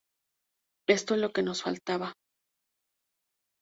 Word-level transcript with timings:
Esto 0.89 1.13
es 1.13 1.21
lo 1.21 1.31
que 1.31 1.43
nos 1.43 1.61
faltaba. 1.61 2.13